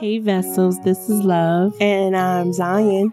Hey, 0.00 0.20
vessels, 0.20 0.78
this 0.84 1.08
is 1.08 1.24
Love. 1.24 1.74
And 1.80 2.16
I'm 2.16 2.52
Zion. 2.52 3.12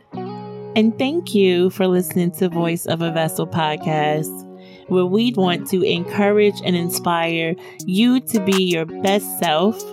And 0.76 0.96
thank 1.00 1.34
you 1.34 1.72
for 1.72 1.88
listening 1.88 2.30
to 2.34 2.48
Voice 2.48 2.86
of 2.86 3.02
a 3.02 3.10
Vessel 3.10 3.48
podcast, 3.48 4.30
where 4.88 5.08
we 5.08 5.34
want 5.34 5.68
to 5.70 5.82
encourage 5.82 6.54
and 6.64 6.76
inspire 6.76 7.56
you 7.86 8.20
to 8.20 8.40
be 8.40 8.66
your 8.66 8.86
best 8.86 9.40
self. 9.40 9.84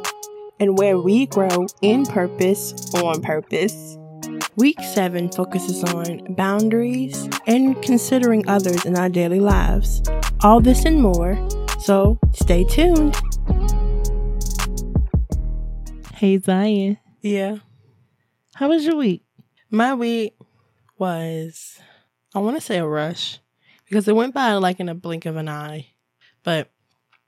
And 0.60 0.76
where 0.76 0.98
we 0.98 1.24
grow 1.28 1.66
in 1.80 2.04
purpose 2.04 2.74
on 2.94 3.22
purpose. 3.22 3.96
Week 4.56 4.78
7 4.92 5.32
focuses 5.32 5.82
on 5.84 6.34
boundaries 6.34 7.26
and 7.46 7.82
considering 7.82 8.46
others 8.50 8.84
in 8.84 8.98
our 8.98 9.08
daily 9.08 9.40
lives. 9.40 10.02
All 10.42 10.60
this 10.60 10.84
and 10.84 11.00
more, 11.00 11.38
so 11.80 12.18
stay 12.34 12.64
tuned. 12.64 13.16
Hey, 16.22 16.38
Zion. 16.38 16.98
Yeah. 17.20 17.56
How 18.54 18.68
was 18.68 18.84
your 18.84 18.94
week? 18.94 19.24
My 19.72 19.92
week 19.92 20.36
was, 20.96 21.80
I 22.32 22.38
want 22.38 22.56
to 22.56 22.60
say 22.60 22.78
a 22.78 22.86
rush 22.86 23.40
because 23.86 24.06
it 24.06 24.14
went 24.14 24.32
by 24.32 24.52
like 24.52 24.78
in 24.78 24.88
a 24.88 24.94
blink 24.94 25.26
of 25.26 25.34
an 25.34 25.48
eye. 25.48 25.88
But 26.44 26.70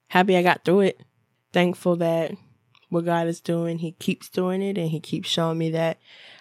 happy 0.07 0.37
I 0.37 0.45
got 0.45 0.65
through 0.65 0.83
it. 0.83 1.01
Thankful 1.53 1.97
that 1.97 2.37
what 2.89 3.05
God 3.05 3.27
is 3.27 3.41
doing, 3.41 3.79
He 3.79 3.91
keeps 3.91 4.29
doing 4.29 4.62
it 4.62 4.79
and 4.79 4.91
He 4.91 5.01
keeps 5.01 5.29
showing 5.29 5.59
me 5.59 5.70
that 5.70 5.98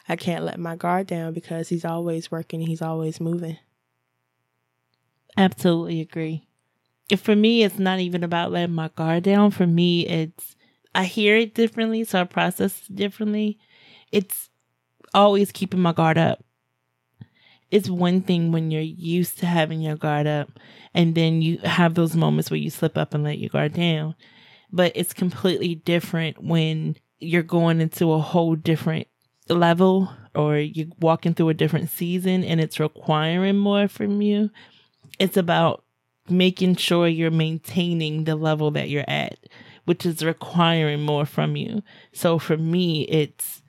I 0.07 0.15
can't 0.15 0.45
let 0.45 0.59
my 0.59 0.75
guard 0.75 1.07
down 1.07 1.33
because 1.33 1.69
He's 1.69 1.85
always 1.85 2.29
working, 2.29 2.61
He's 2.61 2.83
always 2.83 3.19
moving. 3.19 3.57
Absolutely 5.35 6.01
agree. 6.01 6.47
If 7.09 7.19
for 7.19 7.35
me, 7.35 7.63
it's 7.63 7.79
not 7.79 7.99
even 7.99 8.23
about 8.23 8.51
letting 8.51 8.75
my 8.75 8.89
guard 8.89 9.23
down. 9.23 9.49
For 9.49 9.65
me, 9.65 10.05
it's 10.05 10.55
I 10.95 11.05
hear 11.05 11.35
it 11.37 11.55
differently, 11.55 12.03
so 12.03 12.21
I 12.21 12.23
process 12.25 12.83
it 12.89 12.95
differently. 12.95 13.57
It's 14.11 14.49
always 15.13 15.51
keeping 15.51 15.79
my 15.79 15.93
guard 15.93 16.17
up. 16.17 16.43
It's 17.71 17.89
one 17.89 18.21
thing 18.21 18.51
when 18.51 18.69
you're 18.69 18.81
used 18.81 19.39
to 19.39 19.47
having 19.47 19.81
your 19.81 19.95
guard 19.95 20.27
up, 20.27 20.49
and 20.93 21.15
then 21.15 21.41
you 21.41 21.57
have 21.59 21.95
those 21.95 22.15
moments 22.15 22.51
where 22.51 22.59
you 22.59 22.69
slip 22.69 22.97
up 22.97 23.13
and 23.13 23.23
let 23.23 23.39
your 23.39 23.49
guard 23.49 23.73
down. 23.73 24.15
But 24.71 24.91
it's 24.95 25.13
completely 25.13 25.75
different 25.75 26.43
when 26.43 26.97
you're 27.19 27.41
going 27.41 27.81
into 27.81 28.11
a 28.11 28.19
whole 28.19 28.55
different 28.55 29.07
level 29.49 30.11
or 30.35 30.57
you're 30.57 30.87
walking 30.99 31.33
through 31.33 31.49
a 31.49 31.53
different 31.53 31.89
season 31.89 32.43
and 32.43 32.59
it's 32.59 32.79
requiring 32.79 33.57
more 33.57 33.87
from 33.87 34.21
you. 34.21 34.49
It's 35.19 35.37
about 35.37 35.83
making 36.29 36.75
sure 36.75 37.07
you're 37.07 37.31
maintaining 37.31 38.23
the 38.23 38.35
level 38.35 38.71
that 38.71 38.89
you're 38.89 39.05
at 39.07 39.37
which 39.85 40.05
is 40.05 40.23
requiring 40.23 41.01
more 41.01 41.25
from 41.25 41.55
you. 41.55 41.83
So 42.13 42.39
for 42.39 42.57
me, 42.57 43.03
it's 43.03 43.61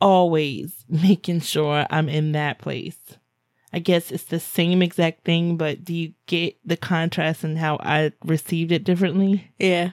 always 0.00 0.84
making 0.88 1.40
sure 1.40 1.86
I'm 1.90 2.08
in 2.08 2.32
that 2.32 2.58
place. 2.58 2.98
I 3.72 3.78
guess 3.78 4.10
it's 4.10 4.24
the 4.24 4.40
same 4.40 4.82
exact 4.82 5.24
thing, 5.24 5.56
but 5.56 5.84
do 5.84 5.94
you 5.94 6.12
get 6.26 6.56
the 6.64 6.76
contrast 6.76 7.42
and 7.42 7.56
how 7.56 7.78
I 7.80 8.12
received 8.24 8.70
it 8.70 8.84
differently? 8.84 9.50
Yeah. 9.58 9.92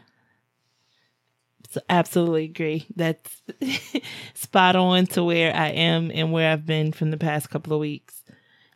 So 1.70 1.80
absolutely 1.88 2.45
agree. 2.45 2.88
That's 2.95 3.42
spot 4.33 4.76
on 4.76 5.06
to 5.08 5.23
where 5.23 5.56
I 5.56 5.70
am 5.70 6.11
and 6.14 6.33
where 6.33 6.52
I've 6.52 6.66
been 6.66 6.92
from 6.92 7.11
the 7.11 7.17
past 7.17 7.50
couple 7.50 7.73
of 7.73 7.80
weeks. 7.80 8.23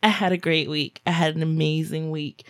I 0.02 0.08
had 0.08 0.32
a 0.32 0.38
great 0.38 0.70
week. 0.70 1.02
I 1.06 1.10
had 1.10 1.34
an 1.34 1.42
amazing 1.42 2.10
week 2.10 2.46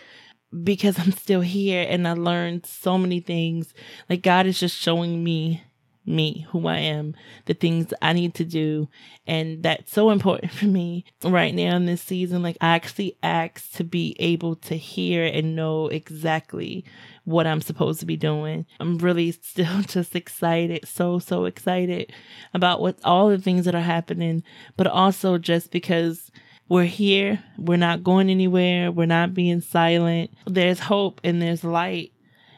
because 0.63 0.99
I'm 0.99 1.11
still 1.11 1.41
here 1.41 1.85
and 1.87 2.07
I 2.07 2.13
learned 2.13 2.65
so 2.65 2.97
many 2.97 3.19
things. 3.19 3.73
Like 4.09 4.21
God 4.21 4.45
is 4.45 4.59
just 4.59 4.77
showing 4.77 5.23
me 5.23 5.63
me, 6.05 6.45
who 6.49 6.67
I 6.67 6.77
am, 6.77 7.15
the 7.45 7.53
things 7.53 7.93
I 8.01 8.13
need 8.13 8.33
to 8.35 8.45
do. 8.45 8.87
And 9.25 9.63
that's 9.63 9.91
so 9.91 10.11
important 10.11 10.51
for 10.53 10.65
me 10.65 11.05
right 11.23 11.53
now 11.53 11.75
in 11.75 11.85
this 11.85 12.01
season. 12.01 12.43
Like 12.43 12.57
I 12.61 12.75
actually 12.75 13.17
ask 13.23 13.71
to 13.73 13.83
be 13.83 14.15
able 14.19 14.55
to 14.57 14.75
hear 14.75 15.25
and 15.25 15.55
know 15.55 15.87
exactly 15.87 16.85
what 17.23 17.47
I'm 17.47 17.61
supposed 17.61 17.99
to 18.01 18.05
be 18.05 18.17
doing. 18.17 18.65
I'm 18.79 18.97
really 18.97 19.31
still 19.41 19.81
just 19.81 20.15
excited, 20.15 20.87
so, 20.87 21.19
so 21.19 21.45
excited 21.45 22.13
about 22.53 22.81
what 22.81 22.99
all 23.03 23.29
the 23.29 23.39
things 23.39 23.65
that 23.65 23.75
are 23.75 23.81
happening, 23.81 24.43
but 24.77 24.87
also 24.87 25.37
just 25.37 25.71
because 25.71 26.31
we're 26.67 26.85
here. 26.85 27.43
We're 27.57 27.77
not 27.77 28.03
going 28.03 28.29
anywhere. 28.29 28.91
We're 28.91 29.05
not 29.05 29.33
being 29.33 29.61
silent. 29.61 30.31
There's 30.45 30.79
hope 30.79 31.21
and 31.23 31.41
there's 31.41 31.63
light. 31.63 32.11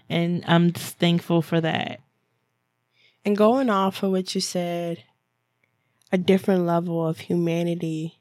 And 0.10 0.44
I'm 0.48 0.72
just 0.72 0.98
thankful 0.98 1.42
for 1.42 1.60
that. 1.62 2.00
And 3.26 3.36
going 3.36 3.70
off 3.70 4.04
of 4.04 4.12
what 4.12 4.34
you 4.34 4.40
said, 4.40 5.04
a 6.12 6.18
different 6.18 6.66
level 6.66 7.06
of 7.06 7.20
humanity, 7.20 8.20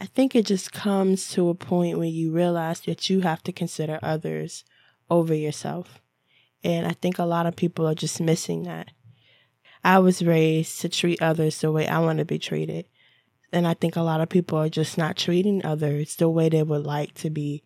I 0.00 0.06
think 0.06 0.34
it 0.34 0.44
just 0.44 0.72
comes 0.72 1.30
to 1.32 1.48
a 1.48 1.54
point 1.54 1.96
where 1.96 2.06
you 2.06 2.30
realize 2.30 2.80
that 2.80 3.08
you 3.08 3.20
have 3.20 3.42
to 3.44 3.52
consider 3.52 3.98
others 4.02 4.64
over 5.08 5.34
yourself. 5.34 6.02
And 6.62 6.86
I 6.86 6.92
think 6.92 7.18
a 7.18 7.24
lot 7.24 7.46
of 7.46 7.56
people 7.56 7.88
are 7.88 7.94
just 7.94 8.20
missing 8.20 8.64
that. 8.64 8.90
I 9.82 9.98
was 9.98 10.22
raised 10.22 10.80
to 10.82 10.88
treat 10.88 11.20
others 11.22 11.60
the 11.60 11.72
way 11.72 11.88
I 11.88 11.98
want 11.98 12.18
to 12.18 12.24
be 12.24 12.38
treated. 12.38 12.86
And 13.52 13.66
I 13.66 13.74
think 13.74 13.96
a 13.96 14.02
lot 14.02 14.20
of 14.20 14.28
people 14.28 14.58
are 14.58 14.68
just 14.68 14.96
not 14.96 15.16
treating 15.16 15.64
others 15.64 16.16
the 16.16 16.28
way 16.28 16.48
they 16.48 16.62
would 16.62 16.86
like 16.86 17.14
to 17.14 17.30
be. 17.30 17.62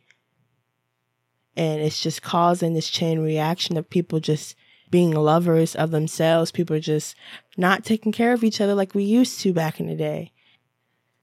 And 1.56 1.80
it's 1.80 2.00
just 2.00 2.22
causing 2.22 2.74
this 2.74 2.91
chain 2.91 3.20
reaction 3.20 3.76
of 3.76 3.88
people 3.88 4.20
just 4.20 4.56
being 4.91 5.12
lovers 5.12 5.75
of 5.75 5.91
themselves, 5.91 6.50
people 6.50 6.78
just 6.80 7.14
not 7.56 7.84
taking 7.84 8.12
care 8.12 8.32
of 8.32 8.44
each 8.44 8.60
other 8.60 8.75
like 8.75 8.94
we 8.94 9.04
used 9.04 9.41
to 9.41 9.52
back 9.52 9.80
in 9.80 9.86
the 9.86 9.94
day. 9.94 10.32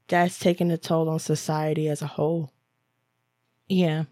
That's 0.08 0.40
taking 0.40 0.72
a 0.72 0.78
toll 0.78 1.10
on 1.10 1.20
society 1.20 1.88
as 1.88 2.02
a 2.02 2.08
whole. 2.08 2.52
Yeah. 3.68 4.06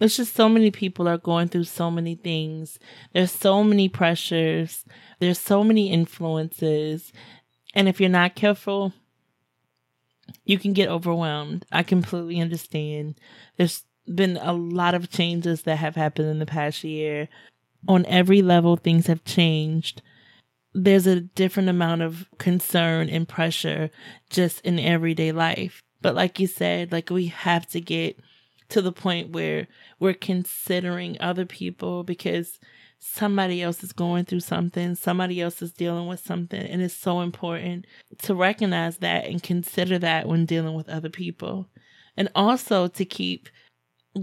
It's 0.00 0.16
just 0.16 0.34
so 0.34 0.48
many 0.48 0.70
people 0.70 1.08
are 1.08 1.18
going 1.18 1.48
through 1.48 1.64
so 1.64 1.90
many 1.90 2.14
things. 2.14 2.78
There's 3.12 3.32
so 3.32 3.64
many 3.64 3.88
pressures. 3.88 4.84
There's 5.18 5.38
so 5.38 5.64
many 5.64 5.90
influences. 5.90 7.12
And 7.74 7.88
if 7.88 8.00
you're 8.00 8.08
not 8.08 8.36
careful, 8.36 8.92
you 10.48 10.58
can 10.58 10.72
get 10.72 10.88
overwhelmed. 10.88 11.66
I 11.70 11.82
completely 11.82 12.40
understand. 12.40 13.20
There's 13.58 13.84
been 14.12 14.38
a 14.38 14.54
lot 14.54 14.94
of 14.94 15.10
changes 15.10 15.62
that 15.62 15.76
have 15.76 15.94
happened 15.94 16.28
in 16.28 16.38
the 16.38 16.46
past 16.46 16.82
year. 16.82 17.28
On 17.86 18.06
every 18.06 18.40
level, 18.40 18.76
things 18.76 19.08
have 19.08 19.22
changed. 19.24 20.00
There's 20.72 21.06
a 21.06 21.20
different 21.20 21.68
amount 21.68 22.00
of 22.00 22.26
concern 22.38 23.10
and 23.10 23.28
pressure 23.28 23.90
just 24.30 24.62
in 24.62 24.78
everyday 24.78 25.32
life. 25.32 25.82
But 26.00 26.14
like 26.14 26.40
you 26.40 26.46
said, 26.46 26.92
like 26.92 27.10
we 27.10 27.26
have 27.26 27.66
to 27.68 27.80
get 27.80 28.18
to 28.70 28.80
the 28.80 28.92
point 28.92 29.32
where 29.32 29.68
we're 30.00 30.14
considering 30.14 31.18
other 31.20 31.44
people 31.44 32.04
because 32.04 32.58
somebody 32.98 33.62
else 33.62 33.82
is 33.82 33.92
going 33.92 34.24
through 34.24 34.40
something, 34.40 34.94
somebody 34.94 35.40
else 35.40 35.62
is 35.62 35.72
dealing 35.72 36.06
with 36.06 36.20
something, 36.20 36.60
and 36.60 36.82
it's 36.82 36.94
so 36.94 37.20
important 37.20 37.86
to 38.18 38.34
recognize 38.34 38.98
that 38.98 39.26
and 39.26 39.42
consider 39.42 39.98
that 39.98 40.26
when 40.26 40.46
dealing 40.46 40.74
with 40.74 40.88
other 40.88 41.08
people. 41.08 41.68
And 42.16 42.28
also 42.34 42.88
to 42.88 43.04
keep 43.04 43.48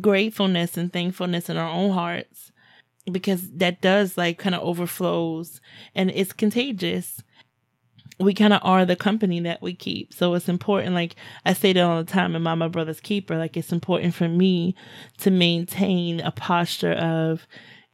gratefulness 0.02 0.78
and 0.78 0.92
thankfulness 0.92 1.50
in 1.50 1.58
our 1.58 1.70
own 1.70 1.92
hearts 1.92 2.52
because 3.12 3.50
that 3.52 3.82
does 3.82 4.18
like 4.18 4.38
kind 4.38 4.56
of 4.56 4.62
overflows 4.62 5.62
and 5.94 6.12
it's 6.12 6.34
contagious. 6.34 7.22
We 8.20 8.34
kind 8.34 8.54
of 8.54 8.62
are 8.64 8.86
the 8.86 8.96
company 8.96 9.42
that 9.42 9.62
we 9.62 9.74
keep. 9.74 10.14
So 10.14 10.34
it's 10.34 10.48
important. 10.48 10.96
Like 10.96 11.16
I 11.46 11.54
say 11.54 11.74
that 11.74 11.82
all 11.82 12.04
the 12.04 12.10
time, 12.10 12.34
and 12.34 12.44
my 12.44 12.68
brother's 12.70 13.02
keeper. 13.02 13.38
Like 13.38 13.58
it's 13.58 13.74
important 13.74 14.16
for 14.16 14.30
me 14.30 14.74
to 15.20 15.32
maintain 15.32 16.22
a 16.22 16.32
posture 16.32 16.94
of 16.94 17.46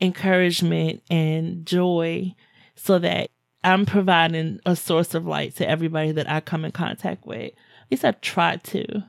encouragement 0.01 1.03
and 1.09 1.65
joy 1.65 2.35
so 2.75 2.99
that 2.99 3.29
I'm 3.63 3.85
providing 3.85 4.59
a 4.65 4.75
source 4.75 5.13
of 5.13 5.27
light 5.27 5.55
to 5.57 5.69
everybody 5.69 6.11
that 6.13 6.29
I 6.29 6.39
come 6.39 6.65
in 6.65 6.71
contact 6.71 7.25
with. 7.25 7.51
At 7.53 7.91
least 7.91 8.05
I 8.05 8.11
try 8.11 8.57
to. 8.57 9.03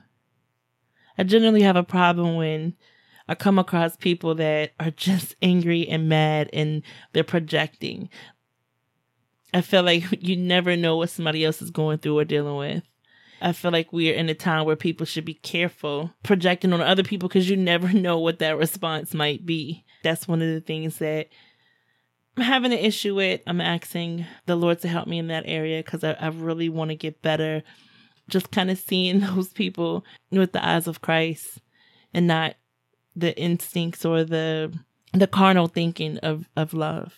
I 1.17 1.23
generally 1.23 1.61
have 1.63 1.75
a 1.75 1.83
problem 1.83 2.35
when 2.35 2.75
I 3.27 3.35
come 3.35 3.57
across 3.57 3.95
people 3.95 4.35
that 4.35 4.71
are 4.79 4.91
just 4.91 5.35
angry 5.41 5.87
and 5.87 6.07
mad 6.07 6.49
and 6.53 6.83
they're 7.13 7.23
projecting. 7.23 8.09
I 9.53 9.61
feel 9.61 9.83
like 9.83 10.03
you 10.23 10.35
never 10.35 10.75
know 10.75 10.97
what 10.97 11.09
somebody 11.09 11.45
else 11.45 11.61
is 11.61 11.71
going 11.71 11.99
through 11.99 12.19
or 12.19 12.25
dealing 12.25 12.57
with. 12.57 12.83
I 13.41 13.51
feel 13.51 13.71
like 13.71 13.91
we're 13.91 14.15
in 14.15 14.29
a 14.29 14.33
time 14.33 14.65
where 14.65 14.77
people 14.77 15.05
should 15.05 15.25
be 15.25 15.33
careful 15.33 16.11
projecting 16.23 16.71
on 16.71 16.81
other 16.81 17.03
people 17.03 17.27
because 17.27 17.49
you 17.49 17.57
never 17.57 17.91
know 17.93 18.17
what 18.19 18.39
that 18.39 18.57
response 18.57 19.13
might 19.13 19.45
be. 19.45 19.82
That's 20.03 20.27
one 20.27 20.41
of 20.41 20.47
the 20.47 20.61
things 20.61 20.99
that 20.99 21.29
I'm 22.37 22.43
having 22.43 22.73
an 22.73 22.79
issue 22.79 23.15
with. 23.15 23.41
I'm 23.47 23.61
asking 23.61 24.25
the 24.45 24.55
Lord 24.55 24.81
to 24.81 24.87
help 24.87 25.07
me 25.07 25.19
in 25.19 25.27
that 25.27 25.43
area 25.45 25.83
because 25.83 26.03
I, 26.03 26.11
I 26.13 26.27
really 26.27 26.69
want 26.69 26.89
to 26.89 26.95
get 26.95 27.21
better. 27.21 27.63
Just 28.29 28.51
kind 28.51 28.69
of 28.71 28.77
seeing 28.77 29.19
those 29.21 29.49
people 29.49 30.05
with 30.31 30.51
the 30.51 30.65
eyes 30.65 30.87
of 30.87 31.01
Christ 31.01 31.59
and 32.13 32.27
not 32.27 32.55
the 33.15 33.37
instincts 33.37 34.05
or 34.05 34.23
the 34.23 34.73
the 35.13 35.27
carnal 35.27 35.67
thinking 35.67 36.17
of, 36.19 36.49
of 36.55 36.73
love. 36.73 37.13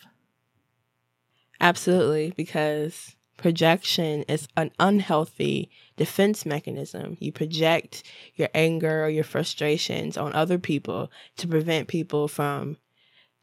Absolutely, 1.61 2.33
because 2.35 3.15
projection 3.37 4.23
is 4.23 4.47
an 4.55 4.71
unhealthy 4.79 5.69
defense 5.97 6.45
mechanism. 6.45 7.17
You 7.19 7.31
project 7.31 8.03
your 8.35 8.49
anger 8.53 9.03
or 9.03 9.09
your 9.09 9.23
frustrations 9.23 10.17
on 10.17 10.33
other 10.33 10.57
people 10.57 11.11
to 11.37 11.47
prevent 11.47 11.87
people 11.87 12.27
from 12.27 12.77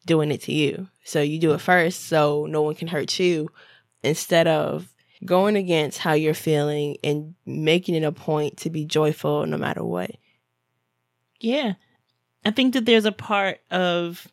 doing 0.06 0.30
it 0.30 0.42
to 0.42 0.52
you. 0.52 0.88
So 1.04 1.20
you 1.20 1.38
do 1.38 1.52
it 1.52 1.60
first 1.60 2.06
so 2.06 2.46
no 2.46 2.62
one 2.62 2.74
can 2.74 2.88
hurt 2.88 3.18
you 3.18 3.50
instead 4.02 4.46
of 4.48 4.88
going 5.24 5.56
against 5.56 5.98
how 5.98 6.14
you're 6.14 6.34
feeling 6.34 6.96
and 7.04 7.34
making 7.46 7.94
it 7.94 8.02
a 8.02 8.12
point 8.12 8.56
to 8.58 8.70
be 8.70 8.84
joyful 8.84 9.46
no 9.46 9.56
matter 9.56 9.84
what. 9.84 10.12
Yeah. 11.40 11.74
I 12.44 12.50
think 12.50 12.74
that 12.74 12.86
there's 12.86 13.04
a 13.04 13.12
part 13.12 13.60
of 13.70 14.26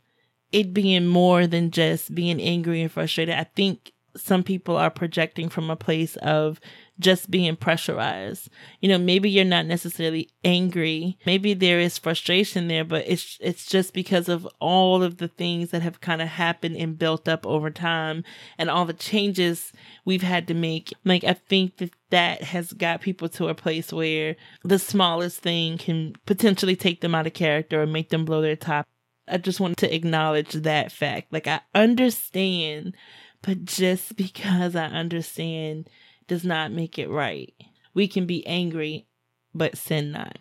it 0.51 0.73
being 0.73 1.05
more 1.05 1.45
than 1.45 1.69
just 1.69 2.13
being 2.13 2.41
angry 2.41 2.81
and 2.81 2.91
frustrated. 2.91 3.35
I 3.35 3.43
think 3.43 3.91
some 4.15 4.43
people 4.43 4.75
are 4.75 4.89
projecting 4.89 5.49
from 5.49 5.69
a 5.69 5.75
place 5.75 6.15
of 6.17 6.59
just 6.99 7.31
being 7.31 7.55
pressurized. 7.55 8.49
You 8.81 8.89
know, 8.89 8.97
maybe 8.97 9.29
you're 9.29 9.45
not 9.45 9.65
necessarily 9.65 10.29
angry. 10.43 11.17
Maybe 11.25 11.53
there 11.53 11.79
is 11.79 11.97
frustration 11.97 12.67
there, 12.67 12.83
but 12.83 13.05
it's 13.07 13.37
it's 13.39 13.65
just 13.65 13.93
because 13.93 14.27
of 14.27 14.47
all 14.59 15.01
of 15.01 15.17
the 15.17 15.29
things 15.29 15.71
that 15.71 15.81
have 15.81 16.01
kind 16.01 16.21
of 16.21 16.27
happened 16.27 16.75
and 16.75 16.99
built 16.99 17.27
up 17.27 17.45
over 17.45 17.69
time 17.69 18.23
and 18.57 18.69
all 18.69 18.85
the 18.85 18.93
changes 18.93 19.71
we've 20.03 20.23
had 20.23 20.47
to 20.47 20.53
make. 20.53 20.93
Like 21.05 21.23
I 21.23 21.33
think 21.33 21.77
that 21.77 21.91
that 22.09 22.43
has 22.43 22.73
got 22.73 23.01
people 23.01 23.29
to 23.29 23.47
a 23.47 23.55
place 23.55 23.93
where 23.93 24.35
the 24.63 24.79
smallest 24.79 25.39
thing 25.39 25.77
can 25.77 26.15
potentially 26.25 26.75
take 26.75 27.01
them 27.01 27.15
out 27.15 27.27
of 27.27 27.33
character 27.33 27.81
or 27.81 27.85
make 27.85 28.09
them 28.09 28.25
blow 28.25 28.41
their 28.41 28.55
top. 28.55 28.87
I 29.29 29.37
just 29.37 29.59
want 29.59 29.77
to 29.77 29.95
acknowledge 29.95 30.51
that 30.53 30.91
fact. 30.91 31.31
Like 31.31 31.47
I 31.47 31.61
understand 31.73 32.95
but 33.41 33.65
just 33.65 34.15
because 34.15 34.75
I 34.75 34.85
understand 34.85 35.89
does 36.27 36.43
not 36.43 36.71
make 36.71 36.99
it 36.99 37.09
right. 37.09 37.53
We 37.93 38.07
can 38.07 38.25
be 38.25 38.45
angry, 38.45 39.07
but 39.53 39.77
sin 39.77 40.11
not. 40.11 40.39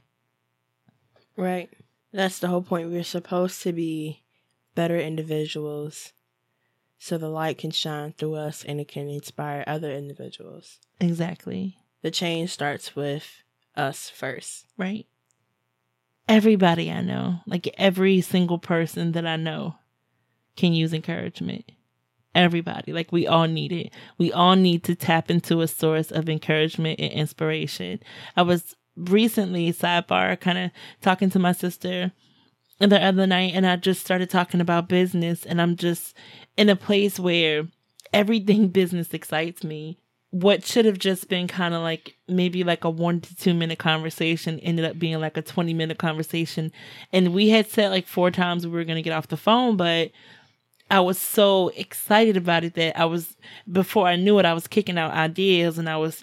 Right. 1.36 1.70
That's 2.12 2.38
the 2.38 2.48
whole 2.48 2.62
point. 2.62 2.90
We're 2.90 3.04
supposed 3.04 3.62
to 3.62 3.72
be 3.72 4.22
better 4.74 4.98
individuals 4.98 6.12
so 6.98 7.16
the 7.16 7.28
light 7.28 7.58
can 7.58 7.70
shine 7.70 8.12
through 8.12 8.34
us 8.34 8.64
and 8.64 8.80
it 8.80 8.88
can 8.88 9.08
inspire 9.08 9.64
other 9.66 9.92
individuals. 9.92 10.78
Exactly. 11.00 11.78
The 12.02 12.10
change 12.10 12.50
starts 12.50 12.96
with 12.96 13.42
us 13.76 14.10
first. 14.10 14.66
Right. 14.76 15.06
Everybody 16.28 16.90
I 16.90 17.00
know, 17.00 17.40
like 17.46 17.72
every 17.78 18.20
single 18.20 18.58
person 18.58 19.12
that 19.12 19.26
I 19.26 19.36
know, 19.36 19.76
can 20.56 20.72
use 20.72 20.92
encouragement. 20.92 21.70
Everybody, 22.38 22.92
like 22.92 23.10
we 23.10 23.26
all 23.26 23.48
need 23.48 23.72
it. 23.72 23.92
We 24.16 24.32
all 24.32 24.54
need 24.54 24.84
to 24.84 24.94
tap 24.94 25.28
into 25.28 25.60
a 25.60 25.66
source 25.66 26.12
of 26.12 26.28
encouragement 26.28 27.00
and 27.00 27.10
inspiration. 27.10 27.98
I 28.36 28.42
was 28.42 28.76
recently, 28.96 29.72
sidebar, 29.72 30.38
kind 30.38 30.56
of 30.56 30.70
talking 31.00 31.30
to 31.30 31.40
my 31.40 31.50
sister 31.50 32.12
the 32.78 33.04
other 33.04 33.26
night, 33.26 33.54
and 33.56 33.66
I 33.66 33.74
just 33.74 34.02
started 34.04 34.30
talking 34.30 34.60
about 34.60 34.88
business, 34.88 35.44
and 35.44 35.60
I'm 35.60 35.74
just 35.74 36.16
in 36.56 36.68
a 36.68 36.76
place 36.76 37.18
where 37.18 37.66
everything 38.12 38.68
business 38.80 39.12
excites 39.12 39.64
me. 39.64 39.98
What 40.30 40.64
should 40.64 40.84
have 40.84 41.00
just 41.00 41.28
been 41.28 41.48
kind 41.48 41.74
of 41.74 41.82
like 41.82 42.14
maybe 42.28 42.62
like 42.62 42.84
a 42.84 42.90
one 42.90 43.20
to 43.20 43.34
two 43.34 43.52
minute 43.52 43.80
conversation 43.80 44.60
ended 44.60 44.84
up 44.84 44.96
being 44.96 45.18
like 45.18 45.36
a 45.36 45.42
20 45.42 45.74
minute 45.74 45.98
conversation. 45.98 46.70
And 47.12 47.34
we 47.34 47.48
had 47.48 47.68
said 47.68 47.88
like 47.88 48.06
four 48.06 48.30
times 48.30 48.64
we 48.64 48.72
were 48.72 48.84
going 48.84 48.96
to 48.96 49.02
get 49.02 49.14
off 49.14 49.26
the 49.26 49.38
phone, 49.38 49.76
but 49.76 50.12
I 50.90 51.00
was 51.00 51.18
so 51.18 51.68
excited 51.76 52.36
about 52.36 52.64
it 52.64 52.74
that 52.74 52.98
I 52.98 53.04
was 53.04 53.36
before 53.70 54.06
I 54.06 54.16
knew 54.16 54.38
it, 54.38 54.46
I 54.46 54.54
was 54.54 54.66
kicking 54.66 54.98
out 54.98 55.12
ideas 55.12 55.78
and 55.78 55.88
I 55.88 55.96
was 55.96 56.22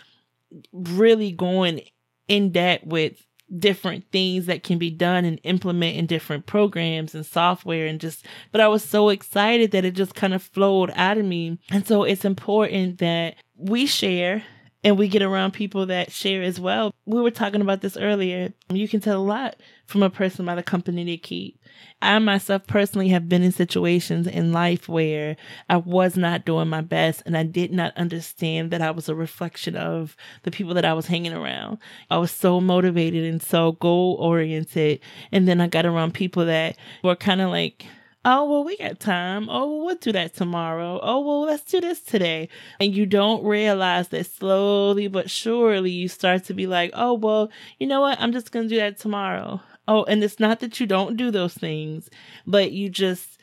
really 0.71 1.31
going 1.31 1.81
in 2.27 2.51
depth 2.51 2.85
with 2.85 3.25
different 3.59 4.05
things 4.11 4.47
that 4.47 4.63
can 4.63 4.79
be 4.79 4.89
done 4.89 5.23
and 5.23 5.39
implement 5.43 5.95
in 5.95 6.07
different 6.07 6.47
programs 6.47 7.13
and 7.13 7.23
software 7.23 7.85
and 7.85 8.01
just 8.01 8.25
but 8.51 8.59
I 8.59 8.67
was 8.67 8.83
so 8.83 9.09
excited 9.09 9.69
that 9.71 9.85
it 9.85 9.91
just 9.91 10.15
kind 10.15 10.33
of 10.33 10.41
flowed 10.41 10.91
out 10.95 11.19
of 11.19 11.25
me. 11.25 11.59
And 11.69 11.85
so 11.85 12.03
it's 12.03 12.25
important 12.25 12.97
that 12.99 13.35
we 13.55 13.85
share 13.85 14.43
and 14.85 14.99
we 14.99 15.07
get 15.07 15.23
around 15.23 15.51
people 15.51 15.87
that 15.87 16.11
share 16.11 16.43
as 16.43 16.59
well. 16.59 16.93
We 17.07 17.19
were 17.19 17.31
talking 17.31 17.59
about 17.59 17.81
this 17.81 17.97
earlier. 17.97 18.53
You 18.69 18.87
can 18.87 19.01
tell 19.01 19.19
a 19.19 19.23
lot 19.23 19.55
from 19.87 20.03
a 20.03 20.11
person 20.11 20.45
by 20.45 20.53
the 20.53 20.61
company 20.61 21.03
they 21.03 21.17
keep. 21.17 21.59
I 22.03 22.19
myself 22.19 22.67
personally 22.67 23.09
have 23.09 23.27
been 23.27 23.41
in 23.41 23.51
situations 23.51 24.27
in 24.27 24.53
life 24.53 24.87
where 24.87 25.37
I 25.67 25.77
was 25.77 26.15
not 26.15 26.45
doing 26.45 26.67
my 26.67 26.81
best 26.81 27.23
and 27.25 27.35
I 27.35 27.41
did 27.41 27.71
not 27.71 27.97
understand 27.97 28.69
that 28.69 28.81
I 28.83 28.91
was 28.91 29.09
a 29.09 29.15
reflection 29.15 29.75
of 29.75 30.15
the 30.43 30.51
people 30.51 30.75
that 30.75 30.85
I 30.85 30.93
was 30.93 31.07
hanging 31.07 31.33
around. 31.33 31.79
I 32.11 32.19
was 32.19 32.29
so 32.29 32.61
motivated 32.61 33.25
and 33.25 33.41
so 33.41 33.71
goal 33.71 34.17
oriented. 34.19 34.99
And 35.31 35.47
then 35.47 35.61
I 35.61 35.67
got 35.67 35.87
around 35.87 36.13
people 36.13 36.45
that 36.45 36.77
were 37.03 37.15
kind 37.15 37.41
of 37.41 37.49
like, 37.49 37.87
Oh, 38.27 38.49
well, 38.49 38.63
we 38.63 38.75
got 38.77 38.99
time. 38.99 39.47
Oh, 39.49 39.69
well, 39.69 39.85
we'll 39.85 39.95
do 39.97 40.11
that 40.13 40.33
tomorrow. 40.33 40.99
Oh, 41.03 41.19
well, 41.19 41.41
let's 41.43 41.63
do 41.63 41.79
this 41.79 42.01
today. 42.01 42.49
And 42.79 42.93
you 42.95 43.05
don't 43.05 43.43
realize 43.45 44.07
that 44.07 44.25
slowly 44.25 45.07
but 45.07 45.29
surely 45.29 45.91
you 45.91 46.07
start 46.07 46.43
to 46.45 46.55
be 46.55 46.65
like, 46.65 46.89
oh, 46.95 47.13
well, 47.13 47.51
you 47.77 47.85
know 47.85 48.01
what? 48.01 48.19
I'm 48.19 48.31
just 48.31 48.51
going 48.51 48.67
to 48.67 48.69
do 48.75 48.79
that 48.79 48.97
tomorrow. 48.97 49.61
Oh, 49.87 50.05
and 50.05 50.23
it's 50.23 50.39
not 50.39 50.59
that 50.61 50.79
you 50.79 50.87
don't 50.87 51.15
do 51.17 51.29
those 51.29 51.53
things, 51.53 52.09
but 52.47 52.71
you 52.71 52.89
just 52.89 53.37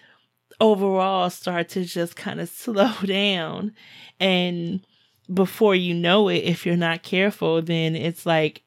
overall 0.61 1.31
start 1.31 1.69
to 1.71 1.85
just 1.85 2.17
kind 2.17 2.41
of 2.41 2.49
slow 2.51 2.93
down. 3.05 3.75
And 4.21 4.81
before 5.33 5.77
you 5.77 5.95
know 5.95 6.29
it, 6.29 6.39
if 6.45 6.67
you're 6.67 6.77
not 6.77 7.05
careful, 7.05 7.63
then 7.63 7.97
it's 7.97 8.27
like, 8.27 8.63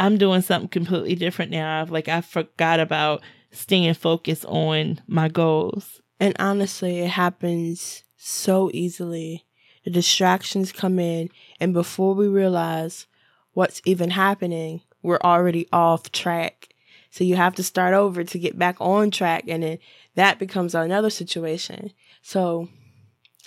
I'm 0.00 0.18
doing 0.18 0.42
something 0.42 0.68
completely 0.68 1.14
different 1.14 1.50
now. 1.50 1.80
I've 1.80 1.90
like, 1.90 2.08
I 2.08 2.20
forgot 2.20 2.80
about 2.80 3.22
staying 3.50 3.94
focused 3.94 4.44
on 4.46 5.00
my 5.06 5.28
goals. 5.28 6.00
And 6.20 6.34
honestly, 6.38 7.00
it 7.00 7.10
happens 7.10 8.02
so 8.16 8.70
easily. 8.72 9.46
The 9.84 9.90
distractions 9.90 10.72
come 10.72 10.98
in, 10.98 11.30
and 11.60 11.72
before 11.72 12.14
we 12.14 12.28
realize 12.28 13.06
what's 13.52 13.80
even 13.84 14.10
happening, 14.10 14.82
we're 15.02 15.20
already 15.22 15.68
off 15.72 16.12
track. 16.12 16.68
So 17.10 17.24
you 17.24 17.36
have 17.36 17.54
to 17.54 17.62
start 17.62 17.94
over 17.94 18.22
to 18.22 18.38
get 18.38 18.58
back 18.58 18.76
on 18.80 19.10
track, 19.10 19.44
and 19.48 19.62
then 19.62 19.78
that 20.14 20.38
becomes 20.38 20.74
another 20.74 21.10
situation. 21.10 21.92
So 22.22 22.68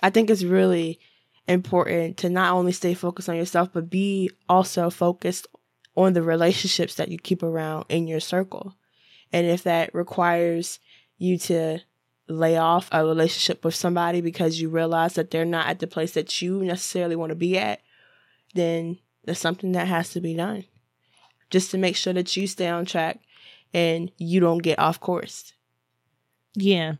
I 0.01 0.09
think 0.09 0.29
it's 0.29 0.43
really 0.43 0.99
important 1.47 2.17
to 2.17 2.29
not 2.29 2.53
only 2.53 2.71
stay 2.71 2.93
focused 2.93 3.29
on 3.29 3.35
yourself, 3.35 3.69
but 3.73 3.89
be 3.89 4.31
also 4.49 4.89
focused 4.89 5.47
on 5.95 6.13
the 6.13 6.23
relationships 6.23 6.95
that 6.95 7.09
you 7.09 7.17
keep 7.17 7.43
around 7.43 7.85
in 7.89 8.07
your 8.07 8.19
circle. 8.19 8.75
And 9.33 9.47
if 9.47 9.63
that 9.63 9.93
requires 9.93 10.79
you 11.17 11.37
to 11.37 11.79
lay 12.27 12.57
off 12.57 12.89
a 12.91 13.05
relationship 13.05 13.63
with 13.63 13.75
somebody 13.75 14.21
because 14.21 14.61
you 14.61 14.69
realize 14.69 15.13
that 15.13 15.31
they're 15.31 15.45
not 15.45 15.67
at 15.67 15.79
the 15.79 15.87
place 15.87 16.13
that 16.13 16.41
you 16.41 16.63
necessarily 16.63 17.15
want 17.15 17.29
to 17.29 17.35
be 17.35 17.57
at, 17.57 17.81
then 18.53 18.97
there's 19.25 19.39
something 19.39 19.71
that 19.73 19.87
has 19.87 20.09
to 20.11 20.21
be 20.21 20.35
done 20.35 20.65
just 21.49 21.71
to 21.71 21.77
make 21.77 21.95
sure 21.95 22.13
that 22.13 22.35
you 22.35 22.47
stay 22.47 22.67
on 22.67 22.85
track 22.85 23.19
and 23.73 24.11
you 24.17 24.39
don't 24.39 24.59
get 24.59 24.79
off 24.79 24.99
course. 24.99 25.53
Yeah. 26.55 26.93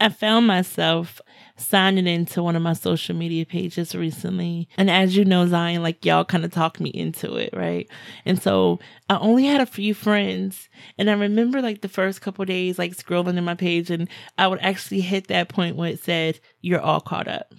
I 0.00 0.08
found 0.08 0.46
myself 0.46 1.20
signing 1.56 2.06
into 2.06 2.42
one 2.42 2.56
of 2.56 2.62
my 2.62 2.72
social 2.72 3.16
media 3.16 3.44
pages 3.44 3.94
recently. 3.94 4.68
And 4.76 4.90
as 4.90 5.16
you 5.16 5.24
know, 5.24 5.46
Zion, 5.46 5.82
like 5.82 6.04
y'all 6.04 6.24
kind 6.24 6.44
of 6.44 6.52
talked 6.52 6.80
me 6.80 6.90
into 6.90 7.36
it, 7.36 7.50
right? 7.52 7.88
And 8.24 8.40
so 8.40 8.78
I 9.10 9.18
only 9.18 9.44
had 9.44 9.60
a 9.60 9.66
few 9.66 9.94
friends. 9.94 10.68
And 10.96 11.10
I 11.10 11.14
remember 11.14 11.60
like 11.60 11.80
the 11.80 11.88
first 11.88 12.20
couple 12.20 12.44
days, 12.44 12.78
like 12.78 12.96
scrolling 12.96 13.36
in 13.36 13.44
my 13.44 13.54
page, 13.54 13.90
and 13.90 14.08
I 14.36 14.46
would 14.46 14.60
actually 14.60 15.00
hit 15.00 15.28
that 15.28 15.48
point 15.48 15.76
where 15.76 15.90
it 15.90 16.02
said, 16.02 16.38
You're 16.60 16.80
all 16.80 17.00
caught 17.00 17.28
up. 17.28 17.54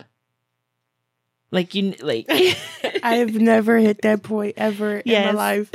Like 1.52 1.74
you 1.74 1.96
like 2.02 2.28
I've 3.04 3.34
never 3.34 3.78
hit 3.78 4.04
that 4.04 4.24
point 4.24 4.54
ever 4.58 5.02
yes. 5.04 5.30
in 5.30 5.36
my 5.36 5.42
life. 5.42 5.72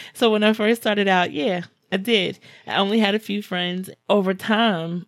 so 0.12 0.30
when 0.30 0.42
I 0.42 0.52
first 0.52 0.82
started 0.82 1.08
out, 1.08 1.32
yeah, 1.32 1.62
I 1.90 1.96
did. 1.96 2.38
I 2.66 2.76
only 2.76 2.98
had 2.98 3.14
a 3.14 3.20
few 3.20 3.42
friends. 3.42 3.90
Over 4.08 4.34
time, 4.34 5.06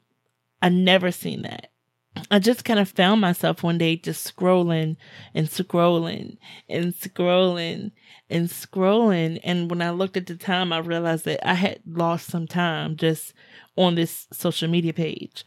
I 0.66 0.68
never 0.68 1.12
seen 1.12 1.42
that. 1.42 1.70
I 2.28 2.40
just 2.40 2.64
kind 2.64 2.80
of 2.80 2.88
found 2.88 3.20
myself 3.20 3.62
one 3.62 3.78
day 3.78 3.94
just 3.94 4.36
scrolling 4.36 4.96
and 5.32 5.46
scrolling 5.46 6.38
and 6.68 6.92
scrolling 6.92 7.92
and 8.28 8.48
scrolling. 8.48 9.38
And 9.44 9.70
when 9.70 9.80
I 9.80 9.90
looked 9.90 10.16
at 10.16 10.26
the 10.26 10.34
time, 10.34 10.72
I 10.72 10.78
realized 10.78 11.24
that 11.26 11.48
I 11.48 11.54
had 11.54 11.82
lost 11.86 12.26
some 12.26 12.48
time 12.48 12.96
just 12.96 13.32
on 13.76 13.94
this 13.94 14.26
social 14.32 14.68
media 14.68 14.92
page. 14.92 15.44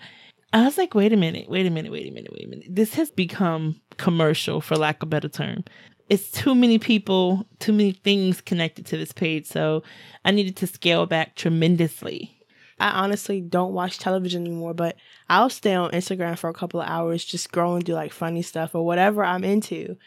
I 0.54 0.64
was 0.64 0.78
like, 0.78 0.96
wait 0.96 1.12
a 1.12 1.18
minute, 1.18 1.50
wait 1.50 1.66
a 1.66 1.70
minute, 1.70 1.92
wait 1.92 2.08
a 2.08 2.14
minute, 2.14 2.32
wait 2.32 2.46
a 2.46 2.50
minute. 2.50 2.68
This 2.70 2.94
has 2.94 3.12
become 3.12 3.82
commercial, 3.98 4.62
for 4.62 4.78
lack 4.78 5.04
of 5.04 5.08
a 5.08 5.10
better 5.10 5.28
term. 5.28 5.66
It's 6.08 6.32
too 6.32 6.56
many 6.56 6.80
people, 6.80 7.46
too 7.60 7.74
many 7.74 7.92
things 7.92 8.40
connected 8.40 8.86
to 8.86 8.96
this 8.96 9.12
page. 9.12 9.48
So 9.48 9.84
I 10.24 10.32
needed 10.32 10.56
to 10.56 10.68
scale 10.68 11.06
back 11.08 11.36
tremendously 11.36 12.39
I 12.80 12.92
honestly 12.92 13.42
don't 13.42 13.74
watch 13.74 14.00
television 14.00 14.46
anymore, 14.46 14.74
but 14.74 14.96
I'll 15.28 15.50
stay 15.50 15.74
on 15.74 15.92
Instagram 15.92 16.38
for 16.38 16.50
a 16.50 16.54
couple 16.54 16.82
of 16.82 16.88
hours 16.88 17.26
just 17.26 17.52
scrolling 17.52 17.86
through 17.86 17.96
like 17.96 18.14
funny 18.14 18.42
stuff 18.42 18.74
or 18.74 18.86
whatever 18.86 19.24
I'm 19.24 19.44
into. 19.44 19.98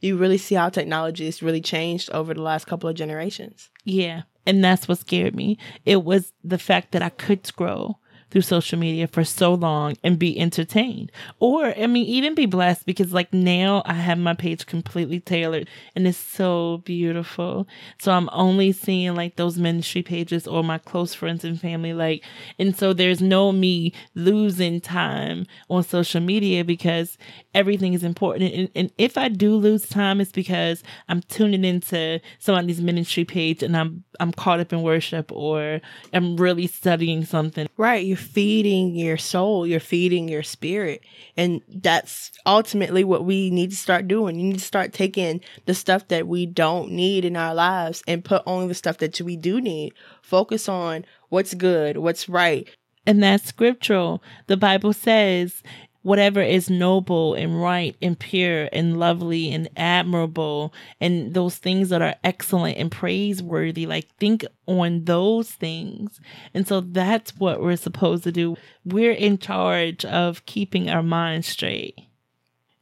you 0.00 0.16
really 0.16 0.38
see 0.38 0.54
how 0.54 0.68
technology 0.68 1.26
has 1.26 1.42
really 1.42 1.60
changed 1.60 2.10
over 2.10 2.32
the 2.34 2.42
last 2.42 2.66
couple 2.66 2.88
of 2.88 2.96
generations. 2.96 3.70
Yeah. 3.84 4.22
And 4.46 4.64
that's 4.64 4.88
what 4.88 4.98
scared 4.98 5.34
me. 5.36 5.58
It 5.84 6.04
was 6.04 6.32
the 6.42 6.58
fact 6.58 6.92
that 6.92 7.02
I 7.02 7.10
could 7.10 7.46
scroll 7.46 8.00
through 8.30 8.42
social 8.42 8.78
media 8.78 9.06
for 9.06 9.24
so 9.24 9.54
long 9.54 9.96
and 10.02 10.18
be 10.18 10.38
entertained. 10.38 11.10
Or, 11.38 11.66
I 11.78 11.86
mean, 11.86 12.06
even 12.06 12.34
be 12.34 12.46
blessed 12.46 12.86
because 12.86 13.12
like 13.12 13.32
now 13.32 13.82
I 13.84 13.94
have 13.94 14.18
my 14.18 14.34
page 14.34 14.66
completely 14.66 15.20
tailored 15.20 15.68
and 15.94 16.06
it's 16.06 16.18
so 16.18 16.82
beautiful. 16.84 17.66
So 17.98 18.12
I'm 18.12 18.28
only 18.32 18.72
seeing 18.72 19.14
like 19.14 19.36
those 19.36 19.58
ministry 19.58 20.02
pages 20.02 20.46
or 20.46 20.62
my 20.62 20.78
close 20.78 21.14
friends 21.14 21.44
and 21.44 21.60
family. 21.60 21.92
Like, 21.92 22.24
and 22.58 22.76
so 22.76 22.92
there's 22.92 23.20
no 23.20 23.52
me 23.52 23.92
losing 24.14 24.80
time 24.80 25.46
on 25.68 25.82
social 25.82 26.20
media 26.20 26.64
because 26.64 27.18
everything 27.54 27.94
is 27.94 28.04
important. 28.04 28.52
And, 28.52 28.68
and 28.74 28.92
if 28.98 29.18
I 29.18 29.28
do 29.28 29.56
lose 29.56 29.88
time, 29.88 30.20
it's 30.20 30.32
because 30.32 30.82
I'm 31.08 31.22
tuning 31.22 31.64
into 31.64 32.20
somebody's 32.38 32.80
ministry 32.80 33.24
page 33.24 33.62
and 33.62 33.76
I'm, 33.76 34.04
I'm 34.20 34.32
caught 34.32 34.60
up 34.60 34.72
in 34.72 34.82
worship 34.82 35.32
or 35.32 35.80
I'm 36.12 36.36
really 36.36 36.66
studying 36.66 37.24
something. 37.24 37.68
Right. 37.76 38.04
You 38.04 38.16
feeding 38.20 38.94
your 38.94 39.16
soul, 39.16 39.66
you're 39.66 39.80
feeding 39.80 40.28
your 40.28 40.42
spirit. 40.42 41.02
And 41.36 41.62
that's 41.68 42.30
ultimately 42.46 43.02
what 43.02 43.24
we 43.24 43.50
need 43.50 43.70
to 43.70 43.76
start 43.76 44.06
doing. 44.06 44.36
You 44.38 44.44
need 44.44 44.58
to 44.58 44.64
start 44.64 44.92
taking 44.92 45.40
the 45.66 45.74
stuff 45.74 46.08
that 46.08 46.28
we 46.28 46.46
don't 46.46 46.92
need 46.92 47.24
in 47.24 47.36
our 47.36 47.54
lives 47.54 48.02
and 48.06 48.24
put 48.24 48.42
only 48.46 48.68
the 48.68 48.74
stuff 48.74 48.98
that 48.98 49.20
we 49.20 49.36
do 49.36 49.60
need. 49.60 49.94
Focus 50.22 50.68
on 50.68 51.04
what's 51.28 51.54
good, 51.54 51.96
what's 51.96 52.28
right. 52.28 52.68
And 53.06 53.22
that's 53.22 53.46
scriptural. 53.46 54.22
The 54.46 54.56
Bible 54.56 54.92
says 54.92 55.62
whatever 56.02 56.40
is 56.40 56.70
noble 56.70 57.34
and 57.34 57.60
right 57.60 57.94
and 58.00 58.18
pure 58.18 58.68
and 58.72 58.98
lovely 58.98 59.52
and 59.52 59.68
admirable 59.76 60.72
and 61.00 61.34
those 61.34 61.56
things 61.56 61.90
that 61.90 62.00
are 62.00 62.14
excellent 62.24 62.78
and 62.78 62.90
praiseworthy 62.90 63.86
like 63.86 64.08
think 64.16 64.44
on 64.66 65.04
those 65.04 65.50
things. 65.50 66.20
And 66.54 66.66
so 66.66 66.80
that's 66.80 67.36
what 67.36 67.60
we're 67.60 67.76
supposed 67.76 68.24
to 68.24 68.32
do. 68.32 68.56
We're 68.84 69.12
in 69.12 69.38
charge 69.38 70.04
of 70.04 70.46
keeping 70.46 70.88
our 70.88 71.02
mind 71.02 71.44
straight. 71.44 71.98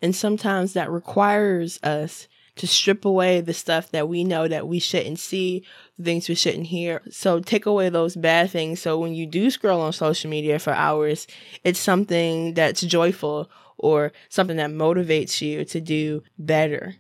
And 0.01 0.15
sometimes 0.15 0.75
that 0.75 0.91
requires 0.91 1.81
us 1.83 2.29
to 2.59 2.67
strip 2.67 3.05
away 3.05 3.41
the 3.41 3.55
stuff 3.55 3.91
that 3.91 4.09
we 4.09 4.25
know 4.25 4.49
that 4.49 4.69
we 4.69 4.79
shouldn't 4.79 5.19
see, 5.19 5.65
the 5.97 6.05
things 6.05 6.29
we 6.29 6.35
shouldn't 6.35 6.67
hear. 6.67 7.03
So 7.11 7.41
take 7.41 7.67
away 7.67 7.89
those 7.89 8.17
bad 8.17 8.51
things. 8.51 8.81
So 8.81 8.99
when 8.99 9.15
you 9.15 9.27
do 9.27 9.51
scroll 9.51 9.81
on 9.81 9.93
social 9.93 10.31
media 10.31 10.59
for 10.59 10.73
hours, 10.73 11.27
it's 11.65 11.79
something 11.79 12.55
that's 12.55 12.83
joyful 12.83 13.51
or 13.79 14.13
something 14.29 14.57
that 14.57 14.71
motivates 14.71 15.41
you 15.41 15.65
to 15.65 15.81
do 15.81 16.23
better. 16.39 16.97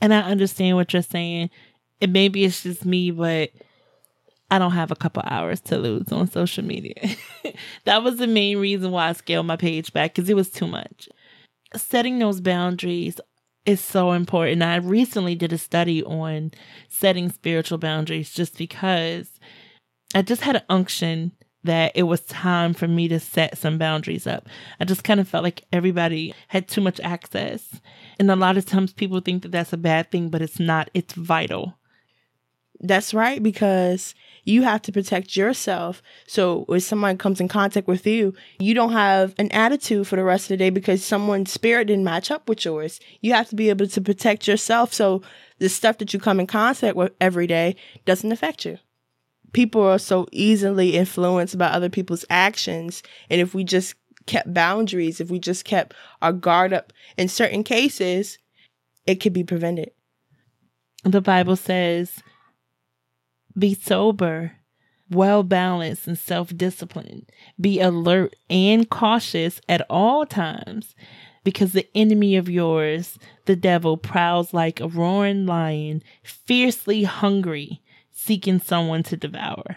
And 0.00 0.14
I 0.14 0.20
understand 0.20 0.76
what 0.76 0.92
you're 0.92 1.02
saying. 1.02 1.50
And 2.00 2.12
maybe 2.12 2.44
it's 2.44 2.62
just 2.62 2.84
me, 2.84 3.10
but 3.10 3.50
I 4.50 4.58
don't 4.58 4.72
have 4.72 4.90
a 4.90 4.96
couple 4.96 5.22
hours 5.26 5.60
to 5.62 5.78
lose 5.78 6.10
on 6.12 6.30
social 6.30 6.64
media. 6.64 6.94
that 7.84 8.02
was 8.02 8.16
the 8.16 8.26
main 8.26 8.58
reason 8.58 8.90
why 8.90 9.08
I 9.08 9.12
scaled 9.12 9.46
my 9.46 9.56
page 9.56 9.92
back 9.92 10.14
because 10.14 10.28
it 10.28 10.36
was 10.36 10.50
too 10.50 10.66
much. 10.66 11.08
Setting 11.74 12.18
those 12.18 12.40
boundaries 12.40 13.18
is 13.64 13.80
so 13.80 14.12
important. 14.12 14.62
I 14.62 14.76
recently 14.76 15.34
did 15.34 15.52
a 15.52 15.58
study 15.58 16.02
on 16.02 16.52
setting 16.88 17.30
spiritual 17.30 17.78
boundaries 17.78 18.32
just 18.32 18.58
because 18.58 19.38
I 20.14 20.22
just 20.22 20.42
had 20.42 20.56
an 20.56 20.62
unction 20.68 21.32
that 21.64 21.92
it 21.94 22.02
was 22.04 22.22
time 22.22 22.74
for 22.74 22.88
me 22.88 23.06
to 23.08 23.20
set 23.20 23.56
some 23.56 23.78
boundaries 23.78 24.26
up. 24.26 24.48
I 24.80 24.84
just 24.84 25.04
kind 25.04 25.20
of 25.20 25.28
felt 25.28 25.44
like 25.44 25.64
everybody 25.72 26.34
had 26.48 26.66
too 26.66 26.80
much 26.80 26.98
access. 27.00 27.80
And 28.18 28.30
a 28.30 28.36
lot 28.36 28.56
of 28.56 28.66
times 28.66 28.92
people 28.92 29.20
think 29.20 29.42
that 29.42 29.52
that's 29.52 29.72
a 29.72 29.76
bad 29.76 30.10
thing, 30.10 30.28
but 30.28 30.42
it's 30.42 30.58
not. 30.58 30.90
It's 30.92 31.14
vital. 31.14 31.78
That's 32.82 33.14
right, 33.14 33.42
because 33.42 34.14
you 34.44 34.62
have 34.62 34.82
to 34.82 34.92
protect 34.92 35.36
yourself. 35.36 36.02
So 36.26 36.64
if 36.68 36.82
someone 36.82 37.16
comes 37.16 37.40
in 37.40 37.46
contact 37.46 37.86
with 37.86 38.06
you, 38.06 38.34
you 38.58 38.74
don't 38.74 38.92
have 38.92 39.34
an 39.38 39.52
attitude 39.52 40.08
for 40.08 40.16
the 40.16 40.24
rest 40.24 40.46
of 40.46 40.48
the 40.48 40.56
day 40.56 40.70
because 40.70 41.04
someone's 41.04 41.52
spirit 41.52 41.86
didn't 41.86 42.04
match 42.04 42.30
up 42.30 42.48
with 42.48 42.64
yours. 42.64 42.98
You 43.20 43.34
have 43.34 43.48
to 43.50 43.54
be 43.54 43.70
able 43.70 43.86
to 43.86 44.00
protect 44.00 44.48
yourself 44.48 44.92
so 44.92 45.22
the 45.58 45.68
stuff 45.68 45.98
that 45.98 46.12
you 46.12 46.18
come 46.18 46.40
in 46.40 46.48
contact 46.48 46.96
with 46.96 47.12
every 47.20 47.46
day 47.46 47.76
doesn't 48.04 48.32
affect 48.32 48.64
you. 48.64 48.78
People 49.52 49.82
are 49.82 49.98
so 49.98 50.26
easily 50.32 50.96
influenced 50.96 51.56
by 51.56 51.66
other 51.66 51.88
people's 51.88 52.24
actions. 52.28 53.04
And 53.30 53.40
if 53.40 53.54
we 53.54 53.62
just 53.62 53.94
kept 54.26 54.52
boundaries, 54.52 55.20
if 55.20 55.30
we 55.30 55.38
just 55.38 55.64
kept 55.64 55.94
our 56.20 56.32
guard 56.32 56.72
up 56.72 56.92
in 57.16 57.28
certain 57.28 57.62
cases, 57.62 58.38
it 59.06 59.16
could 59.16 59.32
be 59.32 59.44
prevented. 59.44 59.92
The 61.04 61.20
Bible 61.20 61.56
says, 61.56 62.22
be 63.58 63.74
sober, 63.74 64.52
well 65.10 65.42
balanced, 65.42 66.06
and 66.06 66.18
self 66.18 66.56
disciplined. 66.56 67.30
Be 67.60 67.80
alert 67.80 68.34
and 68.48 68.88
cautious 68.88 69.60
at 69.68 69.86
all 69.90 70.26
times 70.26 70.94
because 71.44 71.72
the 71.72 71.88
enemy 71.94 72.36
of 72.36 72.48
yours, 72.48 73.18
the 73.46 73.56
devil, 73.56 73.96
prowls 73.96 74.54
like 74.54 74.80
a 74.80 74.88
roaring 74.88 75.46
lion, 75.46 76.02
fiercely 76.22 77.02
hungry, 77.02 77.82
seeking 78.12 78.60
someone 78.60 79.02
to 79.02 79.16
devour. 79.16 79.76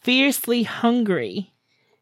Fiercely 0.00 0.62
hungry, 0.62 1.52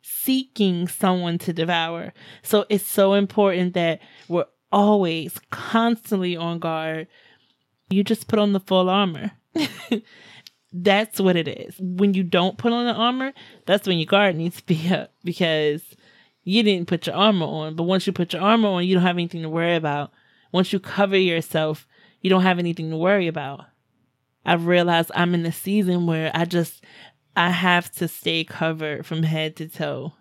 seeking 0.03 0.87
someone 0.87 1.39
to 1.39 1.53
devour. 1.53 2.13
So 2.43 2.65
it's 2.69 2.87
so 2.87 3.15
important 3.15 3.75
that 3.75 4.01
we're 4.29 4.47
always 4.71 5.39
constantly 5.51 6.37
on 6.37 6.61
guard. 6.61 7.09
You 7.91 8.05
just 8.05 8.29
put 8.29 8.39
on 8.39 8.53
the 8.53 8.61
full 8.61 8.89
armor. 8.89 9.33
That's 10.73 11.21
what 11.21 11.37
it 11.37 11.49
is. 11.49 11.77
When 11.79 12.15
you 12.15 12.23
don't 12.23 12.59
put 12.59 12.73
on 12.73 12.87
the 12.87 12.93
armor, 12.93 13.33
that's 13.67 13.87
when 13.87 13.99
your 13.99 14.07
guard 14.07 14.37
needs 14.37 14.57
to 14.57 14.67
be 14.67 14.89
up 14.93 15.13
because 15.25 15.83
you 16.45 16.63
didn't 16.63 16.89
put 16.89 17.07
your 17.07 17.17
armor 17.17 17.47
on. 17.47 17.77
But 17.77 17.85
once 17.85 18.07
you 18.07 18.13
put 18.13 18.33
your 18.33 18.43
armor 18.43 18.69
on, 18.69 18.85
you 18.85 18.95
don't 18.95 19.03
have 19.03 19.17
anything 19.17 19.43
to 19.43 19.49
worry 19.49 19.77
about. 19.77 20.13
Once 20.53 20.73
you 20.73 20.81
cover 20.81 21.17
yourself, 21.17 21.87
you 22.21 22.31
don't 22.31 22.43
have 22.43 22.59
anything 22.59 22.91
to 22.91 22.97
worry 22.97 23.29
about. 23.29 23.67
I've 24.45 24.67
realized 24.67 25.11
I'm 25.15 25.35
in 25.35 25.45
a 25.45 25.53
season 25.53 26.07
where 26.07 26.31
I 26.35 26.45
just 26.45 26.85
I 27.37 27.51
have 27.51 27.93
to 27.93 28.09
stay 28.09 28.45
covered 28.45 29.07
from 29.07 29.23
head 29.23 29.57
to 29.57 29.69
toe. 29.69 30.15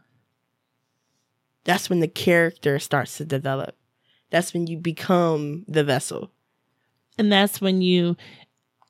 That's 1.64 1.90
when 1.90 2.00
the 2.00 2.08
character 2.08 2.78
starts 2.80 3.18
to 3.18 3.26
develop. 3.26 3.76
That's 4.30 4.54
when 4.54 4.68
you 4.68 4.78
become 4.78 5.66
the 5.68 5.84
vessel. 5.84 6.32
And 7.18 7.32
that's 7.32 7.60
when 7.60 7.82
you 7.82 8.16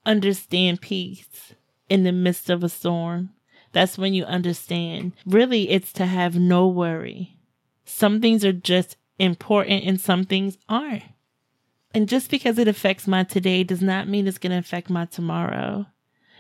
understand 0.07 0.81
peace 0.81 1.53
in 1.89 2.03
the 2.03 2.11
midst 2.11 2.49
of 2.49 2.63
a 2.63 2.69
storm. 2.69 3.29
That's 3.73 3.97
when 3.97 4.13
you 4.13 4.23
understand. 4.23 5.11
Really, 5.25 5.69
it's 5.69 5.91
to 5.93 6.05
have 6.05 6.35
no 6.35 6.67
worry. 6.67 7.37
Some 7.85 8.21
things 8.21 8.43
are 8.43 8.53
just 8.53 8.97
important 9.19 9.83
and 9.83 9.99
some 9.99 10.23
things 10.23 10.57
aren't. 10.67 11.03
And 11.93 12.07
just 12.09 12.31
because 12.31 12.57
it 12.57 12.67
affects 12.67 13.07
my 13.07 13.23
today 13.23 13.63
does 13.63 13.81
not 13.81 14.07
mean 14.07 14.27
it's 14.27 14.37
going 14.37 14.51
to 14.51 14.57
affect 14.57 14.89
my 14.89 15.05
tomorrow. 15.05 15.85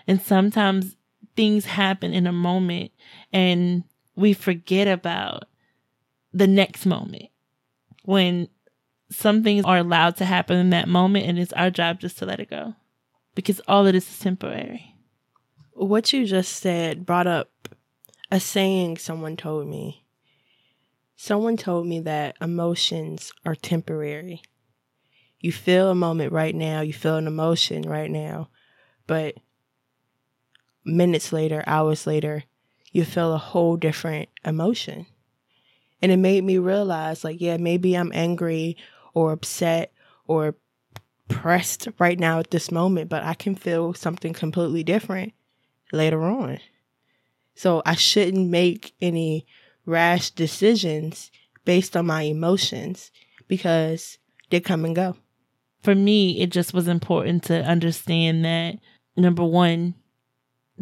And 0.07 0.21
sometimes 0.21 0.95
things 1.35 1.65
happen 1.65 2.13
in 2.13 2.25
a 2.27 2.31
moment 2.31 2.91
and 3.31 3.83
we 4.15 4.33
forget 4.33 4.87
about 4.87 5.45
the 6.33 6.47
next 6.47 6.85
moment 6.85 7.29
when 8.03 8.47
some 9.09 9.43
things 9.43 9.63
are 9.65 9.77
allowed 9.77 10.17
to 10.17 10.25
happen 10.25 10.57
in 10.57 10.69
that 10.71 10.87
moment 10.87 11.25
and 11.25 11.37
it's 11.39 11.53
our 11.53 11.69
job 11.69 11.99
just 11.99 12.17
to 12.17 12.25
let 12.25 12.39
it 12.39 12.49
go 12.49 12.75
because 13.37 13.61
all 13.67 13.85
of 13.85 13.93
this 13.93 14.09
is 14.09 14.17
temporary. 14.17 14.95
What 15.73 16.11
you 16.11 16.25
just 16.25 16.53
said 16.53 17.05
brought 17.05 17.27
up 17.27 17.51
a 18.31 18.39
saying 18.39 18.97
someone 18.97 19.37
told 19.37 19.67
me. 19.67 20.03
Someone 21.15 21.55
told 21.55 21.85
me 21.85 21.99
that 21.99 22.35
emotions 22.41 23.31
are 23.45 23.53
temporary. 23.53 24.41
You 25.39 25.51
feel 25.51 25.91
a 25.91 25.95
moment 25.95 26.31
right 26.31 26.55
now, 26.55 26.81
you 26.81 26.93
feel 26.93 27.17
an 27.17 27.27
emotion 27.27 27.83
right 27.83 28.09
now, 28.09 28.49
but 29.05 29.35
minutes 30.83 31.31
later, 31.31 31.63
hours 31.67 32.07
later, 32.07 32.43
you 32.91 33.05
feel 33.05 33.35
a 33.35 33.37
whole 33.37 33.77
different 33.77 34.29
emotion. 34.45 35.05
And 36.01 36.11
it 36.11 36.17
made 36.17 36.43
me 36.43 36.57
realize, 36.57 37.23
like, 37.23 37.39
yeah, 37.39 37.57
maybe 37.57 37.93
I'm 37.93 38.11
angry 38.15 38.77
or 39.13 39.31
upset 39.31 39.93
or 40.25 40.55
pressed 41.27 41.87
right 41.99 42.19
now 42.19 42.39
at 42.39 42.51
this 42.51 42.71
moment, 42.71 43.09
but 43.09 43.23
I 43.23 43.33
can 43.33 43.55
feel 43.55 43.93
something 43.93 44.33
completely 44.33 44.83
different 44.83 45.33
later 45.91 46.23
on. 46.23 46.59
So 47.55 47.81
I 47.85 47.95
shouldn't 47.95 48.49
make 48.49 48.93
any 49.01 49.45
rash 49.85 50.31
decisions 50.31 51.31
based 51.65 51.97
on 51.97 52.05
my 52.05 52.23
emotions 52.23 53.11
because 53.47 54.17
they 54.49 54.59
come 54.59 54.85
and 54.85 54.95
go. 54.95 55.17
For 55.83 55.95
me, 55.95 56.41
it 56.41 56.51
just 56.51 56.73
was 56.73 56.87
important 56.87 57.43
to 57.45 57.63
understand 57.63 58.43
that 58.45 58.79
number 59.15 59.43
one, 59.43 59.95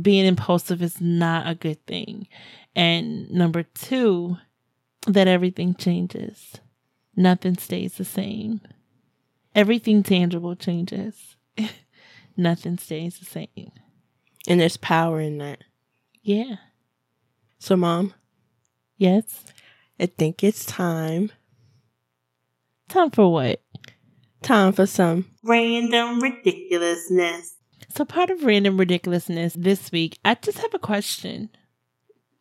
being 0.02 0.26
impulsive 0.26 0.82
is 0.82 1.00
not 1.00 1.48
a 1.48 1.56
good 1.56 1.86
thing. 1.86 2.28
And 2.76 3.30
number 3.32 3.64
two, 3.64 4.38
that 5.08 5.28
everything 5.28 5.76
changes. 5.76 6.56
Nothing 7.16 7.58
stays 7.58 7.96
the 7.96 8.06
same. 8.06 8.62
Everything 9.56 10.04
tangible 10.04 10.56
changes. 10.56 11.36
Nothing 12.38 12.78
stays 12.78 13.18
the 13.18 13.26
same. 13.26 13.72
And 14.48 14.60
there's 14.60 14.78
power 14.78 15.20
in 15.20 15.40
that. 15.40 15.64
Yeah. 16.22 16.58
So, 17.58 17.76
mom, 17.76 18.14
Yes. 18.98 19.46
I 20.00 20.06
think 20.08 20.44
it's 20.44 20.66
time. 20.66 21.32
Time 22.90 23.12
for 23.12 23.32
what? 23.32 23.62
Time 24.42 24.74
for 24.74 24.86
some. 24.86 25.26
Random 25.44 26.20
ridiculousness. 26.22 27.56
So, 27.90 28.06
part 28.06 28.30
of 28.30 28.44
random 28.44 28.78
ridiculousness 28.78 29.54
this 29.54 29.92
week, 29.92 30.20
I 30.24 30.36
just 30.36 30.60
have 30.60 30.74
a 30.74 30.80
question. 30.80 31.50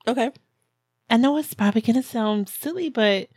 Okay. 0.07 0.31
I 1.09 1.17
know 1.17 1.37
it's 1.39 1.55
probably 1.55 1.81
going 1.81 1.97
to 1.97 2.03
sound 2.03 2.49
silly, 2.49 2.89
but 2.89 3.29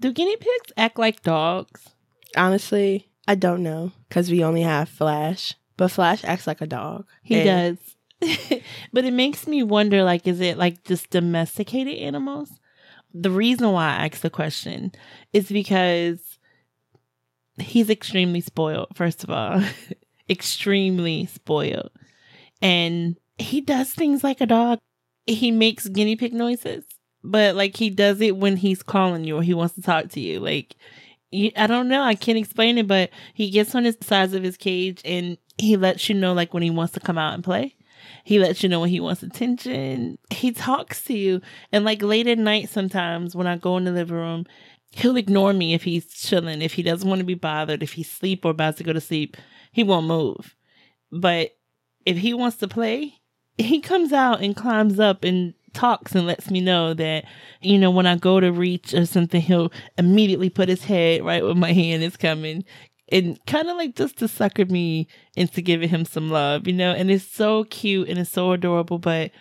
do 0.00 0.12
guinea 0.12 0.36
pigs 0.36 0.72
act 0.76 0.98
like 0.98 1.22
dogs? 1.22 1.90
Honestly, 2.36 3.08
I 3.26 3.34
don't 3.34 3.62
know 3.62 3.92
because 4.08 4.30
we 4.30 4.44
only 4.44 4.62
have 4.62 4.88
Flash, 4.88 5.54
but 5.76 5.88
Flash 5.88 6.24
acts 6.24 6.46
like 6.46 6.60
a 6.60 6.66
dog. 6.66 7.06
He 7.22 7.40
And 7.40 7.78
does. 7.78 8.60
but 8.92 9.04
it 9.04 9.12
makes 9.12 9.46
me 9.46 9.62
wonder 9.62 10.02
like, 10.04 10.26
is 10.26 10.40
it 10.40 10.56
like 10.58 10.84
just 10.84 11.10
domesticated 11.10 11.98
animals? 11.98 12.50
The 13.14 13.30
reason 13.30 13.70
why 13.72 13.96
I 13.96 14.06
asked 14.06 14.22
the 14.22 14.30
question 14.30 14.92
is 15.32 15.48
because 15.48 16.38
he's 17.58 17.90
extremely 17.90 18.40
spoiled, 18.40 18.88
first 18.94 19.24
of 19.24 19.30
all. 19.30 19.62
extremely 20.30 21.26
spoiled. 21.26 21.90
And 22.60 23.16
he 23.38 23.60
does 23.60 23.92
things 23.92 24.24
like 24.24 24.40
a 24.40 24.46
dog. 24.46 24.78
He 25.26 25.50
makes 25.50 25.88
guinea 25.88 26.16
pig 26.16 26.32
noises, 26.32 26.84
but 27.22 27.54
like 27.54 27.76
he 27.76 27.90
does 27.90 28.20
it 28.20 28.36
when 28.36 28.56
he's 28.56 28.82
calling 28.82 29.24
you 29.24 29.36
or 29.36 29.42
he 29.42 29.54
wants 29.54 29.74
to 29.74 29.82
talk 29.82 30.08
to 30.10 30.20
you. 30.20 30.40
Like, 30.40 30.74
I 31.32 31.66
don't 31.66 31.88
know. 31.88 32.02
I 32.02 32.14
can't 32.14 32.38
explain 32.38 32.78
it, 32.78 32.86
but 32.86 33.10
he 33.34 33.50
gets 33.50 33.74
on 33.74 33.84
his 33.84 33.96
sides 34.00 34.34
of 34.34 34.42
his 34.42 34.56
cage 34.56 35.00
and 35.04 35.38
he 35.58 35.76
lets 35.76 36.08
you 36.08 36.14
know 36.14 36.32
like 36.32 36.52
when 36.52 36.62
he 36.62 36.70
wants 36.70 36.92
to 36.94 37.00
come 37.00 37.18
out 37.18 37.34
and 37.34 37.44
play. 37.44 37.74
He 38.24 38.38
lets 38.38 38.62
you 38.62 38.68
know 38.68 38.80
when 38.80 38.90
he 38.90 39.00
wants 39.00 39.22
attention. 39.22 40.18
He 40.30 40.52
talks 40.52 41.02
to 41.04 41.14
you. 41.14 41.40
And 41.72 41.84
like 41.84 42.02
late 42.02 42.26
at 42.26 42.38
night 42.38 42.68
sometimes 42.68 43.34
when 43.34 43.46
I 43.46 43.56
go 43.56 43.76
in 43.76 43.84
the 43.84 43.92
living 43.92 44.16
room, 44.16 44.46
he'll 44.90 45.16
ignore 45.16 45.52
me 45.52 45.74
if 45.74 45.84
he's 45.84 46.06
chilling, 46.06 46.60
if 46.60 46.74
he 46.74 46.82
doesn't 46.82 47.08
want 47.08 47.20
to 47.20 47.24
be 47.24 47.34
bothered, 47.34 47.82
if 47.82 47.94
he's 47.94 48.10
asleep 48.10 48.44
or 48.44 48.50
about 48.50 48.76
to 48.76 48.84
go 48.84 48.92
to 48.92 49.00
sleep, 49.00 49.36
he 49.72 49.82
won't 49.82 50.06
move. 50.06 50.54
But 51.10 51.52
if 52.04 52.18
he 52.18 52.34
wants 52.34 52.58
to 52.58 52.68
play, 52.68 53.14
he 53.58 53.80
comes 53.80 54.12
out 54.12 54.42
and 54.42 54.56
climbs 54.56 55.00
up 55.00 55.24
and 55.24 55.54
talks 55.72 56.14
and 56.14 56.26
lets 56.26 56.50
me 56.50 56.60
know 56.60 56.94
that, 56.94 57.24
you 57.60 57.78
know, 57.78 57.90
when 57.90 58.06
I 58.06 58.16
go 58.16 58.40
to 58.40 58.52
reach 58.52 58.94
or 58.94 59.06
something, 59.06 59.40
he'll 59.40 59.72
immediately 59.98 60.50
put 60.50 60.68
his 60.68 60.84
head 60.84 61.24
right 61.24 61.42
where 61.42 61.54
my 61.54 61.72
hand 61.72 62.02
is 62.02 62.16
coming. 62.16 62.64
And 63.10 63.38
kind 63.46 63.68
of 63.68 63.76
like 63.76 63.94
just 63.94 64.18
to 64.18 64.28
sucker 64.28 64.64
me 64.64 65.06
into 65.36 65.60
giving 65.60 65.90
him 65.90 66.04
some 66.04 66.30
love, 66.30 66.66
you 66.66 66.72
know, 66.72 66.92
and 66.92 67.10
it's 67.10 67.26
so 67.26 67.64
cute 67.64 68.08
and 68.08 68.18
it's 68.18 68.30
so 68.30 68.52
adorable, 68.52 68.98
but 68.98 69.32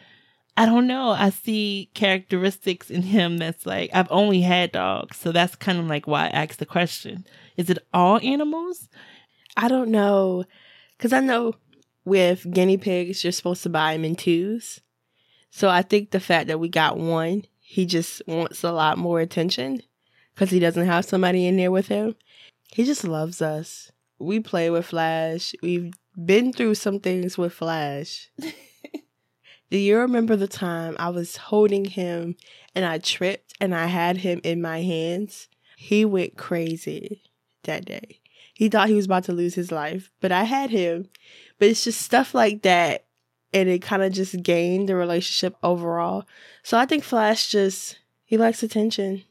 I 0.57 0.65
don't 0.65 0.87
know. 0.87 1.11
I 1.11 1.29
see 1.29 1.89
characteristics 1.93 2.89
in 2.89 3.03
him 3.03 3.37
that's 3.37 3.65
like, 3.65 3.89
I've 3.93 4.11
only 4.11 4.41
had 4.41 4.73
dogs. 4.73 5.17
So 5.17 5.31
that's 5.31 5.55
kind 5.55 5.79
of 5.79 5.87
like 5.87 6.05
why 6.05 6.25
I 6.25 6.29
asked 6.29 6.59
the 6.59 6.65
question. 6.65 7.25
Is 7.55 7.69
it 7.69 7.79
all 7.93 8.19
animals? 8.21 8.89
I 9.55 9.67
don't 9.67 9.89
know 9.89 10.43
because 10.97 11.13
I 11.13 11.19
know 11.19 11.55
with 12.05 12.51
guinea 12.51 12.77
pigs, 12.77 13.23
you're 13.23 13.31
supposed 13.31 13.63
to 13.63 13.69
buy 13.69 13.93
them 13.93 14.05
in 14.05 14.15
twos. 14.15 14.81
So 15.51 15.69
I 15.69 15.81
think 15.81 16.11
the 16.11 16.19
fact 16.19 16.47
that 16.47 16.59
we 16.59 16.69
got 16.69 16.97
one, 16.97 17.45
he 17.59 17.85
just 17.85 18.21
wants 18.25 18.63
a 18.63 18.71
lot 18.71 18.97
more 18.97 19.19
attention 19.19 19.81
because 20.33 20.49
he 20.49 20.59
doesn't 20.59 20.87
have 20.87 21.05
somebody 21.05 21.45
in 21.45 21.57
there 21.57 21.71
with 21.71 21.87
him. 21.87 22.15
He 22.69 22.85
just 22.85 23.03
loves 23.03 23.41
us. 23.41 23.91
We 24.17 24.39
play 24.39 24.69
with 24.69 24.85
Flash. 24.87 25.53
We've 25.61 25.93
been 26.25 26.53
through 26.53 26.75
some 26.75 26.99
things 26.99 27.37
with 27.37 27.53
Flash. 27.53 28.31
Do 29.71 29.77
you 29.77 29.97
remember 29.97 30.35
the 30.35 30.47
time 30.47 30.95
I 30.99 31.09
was 31.09 31.37
holding 31.37 31.85
him 31.85 32.35
and 32.75 32.83
I 32.85 32.97
tripped 32.97 33.53
and 33.61 33.73
I 33.73 33.85
had 33.87 34.17
him 34.17 34.41
in 34.43 34.61
my 34.61 34.81
hands? 34.81 35.47
He 35.77 36.03
went 36.05 36.37
crazy 36.37 37.23
that 37.63 37.85
day. 37.85 38.19
He 38.53 38.69
thought 38.69 38.89
he 38.89 38.95
was 38.95 39.05
about 39.05 39.23
to 39.25 39.33
lose 39.33 39.55
his 39.55 39.71
life, 39.71 40.11
but 40.19 40.31
I 40.31 40.43
had 40.43 40.69
him. 40.69 41.09
But 41.57 41.69
it's 41.69 41.83
just 41.83 42.01
stuff 42.01 42.33
like 42.33 42.63
that. 42.63 43.05
And 43.53 43.67
it 43.67 43.81
kind 43.81 44.01
of 44.01 44.13
just 44.13 44.41
gained 44.43 44.87
the 44.87 44.95
relationship 44.95 45.55
overall. 45.61 46.25
So 46.63 46.77
I 46.77 46.85
think 46.85 47.03
Flash 47.03 47.49
just, 47.49 47.99
he 48.23 48.37
likes 48.37 48.63
attention 48.63 49.23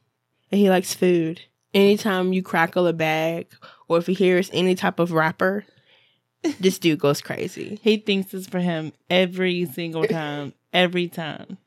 and 0.50 0.60
he 0.60 0.68
likes 0.68 0.92
food. 0.92 1.42
Anytime 1.72 2.32
you 2.32 2.42
crackle 2.42 2.86
a 2.86 2.92
bag 2.92 3.46
or 3.88 3.98
if 3.98 4.06
he 4.06 4.14
hears 4.14 4.50
any 4.52 4.74
type 4.74 4.98
of 4.98 5.12
wrapper, 5.12 5.64
this 6.60 6.78
dude 6.78 6.98
goes 6.98 7.20
crazy. 7.20 7.78
He 7.82 7.96
thinks 7.96 8.34
it's 8.34 8.46
for 8.46 8.60
him 8.60 8.92
every 9.08 9.64
single 9.66 10.04
time. 10.06 10.52
Every 10.72 11.08
time. 11.08 11.58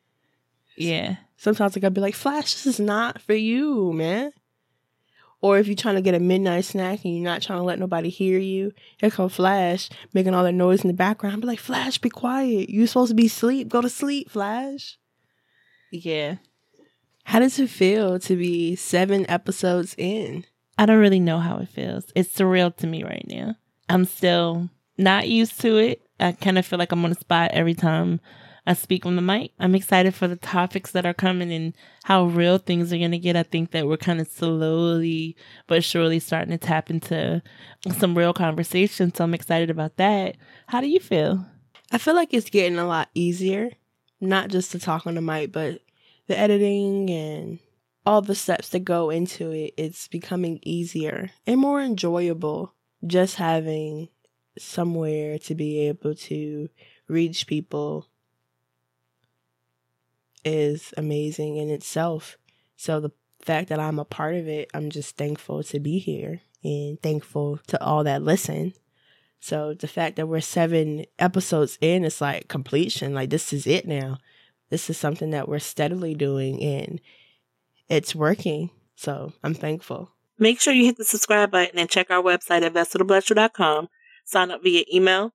Yeah. 0.76 1.18
Sometimes 1.38 1.76
I 1.76 1.80
gotta 1.80 1.92
be 1.92 2.02
like, 2.02 2.16
Flash, 2.16 2.54
this 2.54 2.66
is 2.66 2.80
not 2.80 3.22
for 3.22 3.34
you, 3.34 3.92
man. 3.94 4.32
Or 5.44 5.58
if 5.58 5.68
you're 5.68 5.76
trying 5.76 5.96
to 5.96 6.02
get 6.02 6.16
a 6.16 6.22
midnight 6.22 6.64
snack 6.64 7.04
and 7.04 7.14
you're 7.14 7.26
not 7.26 7.42
trying 7.42 7.60
to 7.60 7.66
let 7.66 7.78
nobody 7.78 8.08
hear 8.08 8.40
you, 8.40 8.72
here 8.98 9.12
come 9.12 9.28
Flash 9.28 9.90
making 10.14 10.34
all 10.34 10.46
that 10.46 10.54
noise 10.54 10.86
in 10.86 10.88
the 10.88 10.94
background. 10.94 11.42
Be 11.42 11.48
like, 11.48 11.60
Flash, 11.60 11.98
be 11.98 12.10
quiet. 12.10 12.70
You're 12.70 12.88
supposed 12.88 13.10
to 13.10 13.16
be 13.16 13.26
asleep. 13.26 13.68
Go 13.68 13.82
to 13.82 13.90
sleep, 13.90 14.30
Flash. 14.30 14.98
Yeah. 15.92 16.38
How 17.26 17.40
does 17.40 17.60
it 17.60 17.70
feel 17.70 18.20
to 18.20 18.38
be 18.38 18.78
seven 18.78 19.30
episodes 19.30 19.96
in? 19.98 20.46
I 20.78 20.86
don't 20.86 21.00
really 21.00 21.20
know 21.20 21.40
how 21.40 21.58
it 21.58 21.68
feels. 21.68 22.06
It's 22.16 22.34
surreal 22.34 22.74
to 22.78 22.88
me 22.88 23.04
right 23.04 23.26
now. 23.28 23.56
I'm 23.90 24.06
still 24.06 24.70
not 24.98 25.28
used 25.28 25.60
to 25.60 25.76
it. 25.76 26.02
I 26.22 26.32
kind 26.32 26.58
of 26.58 26.66
feel 26.66 26.80
like 26.80 26.94
I'm 26.94 27.04
on 27.04 27.10
the 27.10 27.18
spot 27.18 27.52
every 27.52 27.74
time 27.74 28.22
I 28.66 28.74
speak 28.74 29.06
on 29.06 29.16
the 29.18 29.22
mic. 29.22 29.52
I'm 29.60 29.76
excited 29.76 30.16
for 30.16 30.28
the 30.28 30.38
topics 30.38 30.92
that 30.92 31.06
are 31.06 31.14
coming 31.14 31.52
and 31.52 31.74
how 32.06 32.26
real 32.26 32.58
things 32.58 32.94
are 32.94 32.98
going 32.98 33.12
to 33.12 33.18
get. 33.18 33.36
I 33.36 33.44
think 33.44 33.72
that 33.72 33.88
we're 33.88 33.98
kind 33.98 34.22
of 34.22 34.28
slowly 34.28 35.36
but 35.68 35.84
surely 35.84 36.20
starting 36.20 36.58
to 36.58 36.58
tap 36.58 36.90
into 36.90 37.42
some 37.98 38.18
real 38.18 38.34
conversation. 38.34 39.14
So 39.14 39.26
I'm 39.26 39.34
excited 39.34 39.70
about 39.70 39.98
that. 39.98 40.38
How 40.68 40.80
do 40.80 40.88
you 40.88 41.02
feel? 41.02 41.46
I 41.92 41.98
feel 41.98 42.16
like 42.16 42.34
it's 42.34 42.50
getting 42.50 42.80
a 42.80 42.88
lot 42.88 43.10
easier, 43.14 43.72
not 44.22 44.50
just 44.50 44.72
to 44.72 44.80
talk 44.80 45.06
on 45.06 45.16
the 45.16 45.22
mic, 45.22 45.52
but 45.52 45.82
the 46.28 46.38
editing 46.38 47.10
and 47.10 47.60
all 48.06 48.22
the 48.22 48.36
steps 48.36 48.70
that 48.70 48.86
go 48.86 49.10
into 49.10 49.52
it. 49.52 49.74
It's 49.76 50.08
becoming 50.08 50.60
easier 50.64 51.32
and 51.46 51.60
more 51.60 51.82
enjoyable 51.82 52.74
just 53.06 53.36
having 53.36 54.08
somewhere 54.58 55.38
to 55.40 55.54
be 55.56 55.88
able 55.88 56.16
to 56.16 56.70
reach 57.10 57.48
people 57.48 58.08
is 60.46 60.94
amazing 60.98 61.58
in 61.58 61.70
itself. 61.70 62.38
So 62.76 63.00
the 63.00 63.12
fact 63.42 63.70
that 63.70 63.80
I'm 63.80 64.00
a 64.00 64.06
part 64.06 64.36
of 64.36 64.48
it, 64.48 64.70
I'm 64.74 64.90
just 64.90 65.18
thankful 65.18 65.64
to 65.64 65.80
be 65.80 66.00
here 66.00 66.42
and 66.64 67.02
thankful 67.02 67.60
to 67.68 67.84
all 67.84 68.04
that 68.04 68.24
listen. 68.24 68.74
So 69.40 69.74
the 69.74 69.88
fact 69.88 70.16
that 70.16 70.28
we're 70.28 70.42
seven 70.42 71.06
episodes 71.20 71.78
in, 71.82 72.06
it's 72.06 72.22
like 72.22 72.48
completion. 72.48 73.14
Like 73.14 73.30
this 73.30 73.52
is 73.52 73.68
it 73.68 73.86
now. 73.88 74.20
This 74.70 74.90
is 74.90 74.98
something 74.98 75.32
that 75.32 75.50
we're 75.50 75.60
steadily 75.60 76.16
doing 76.16 76.64
and 76.64 77.02
it's 77.90 78.16
working. 78.16 78.70
So 78.96 79.34
I'm 79.44 79.54
thankful. 79.54 80.12
Make 80.40 80.60
sure 80.60 80.74
you 80.74 80.86
hit 80.86 80.98
the 80.98 81.06
subscribe 81.06 81.52
button 81.52 81.78
and 81.78 81.90
check 81.90 82.10
our 82.10 82.24
website 82.24 82.64
at 82.64 82.74
vesseltobletcher.com. 82.74 83.90
Sign 84.26 84.52
up 84.52 84.64
via 84.64 84.86
email 84.92 85.34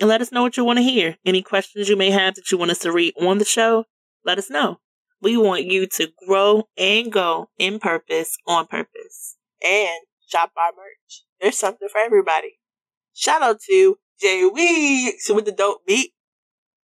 and 0.00 0.08
let 0.08 0.20
us 0.20 0.32
know 0.32 0.42
what 0.42 0.56
you 0.56 0.64
want 0.64 0.78
to 0.78 0.82
hear. 0.82 1.18
Any 1.24 1.42
questions 1.42 1.88
you 1.88 1.96
may 1.96 2.10
have 2.10 2.34
that 2.34 2.50
you 2.50 2.58
want 2.58 2.70
us 2.70 2.80
to 2.80 2.92
read 2.92 3.14
on 3.20 3.38
the 3.38 3.44
show, 3.44 3.84
let 4.24 4.38
us 4.38 4.50
know. 4.50 4.80
We 5.20 5.36
want 5.36 5.64
you 5.64 5.86
to 5.86 6.12
grow 6.26 6.68
and 6.76 7.10
go 7.10 7.48
in 7.58 7.78
purpose 7.78 8.36
on 8.46 8.66
purpose. 8.66 9.36
And 9.64 10.00
shop 10.28 10.52
our 10.56 10.72
merch. 10.76 11.24
There's 11.40 11.58
something 11.58 11.88
for 11.90 11.98
everybody. 11.98 12.58
Shout 13.14 13.42
out 13.42 13.60
to 13.70 13.98
Jay 14.20 14.44
Weeks 14.44 15.30
with 15.30 15.44
the 15.44 15.52
dope 15.52 15.86
beat. 15.86 16.12